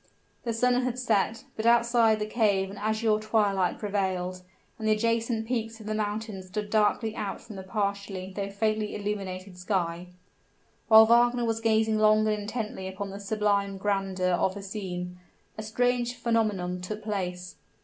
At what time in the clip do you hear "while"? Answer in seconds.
10.87-11.05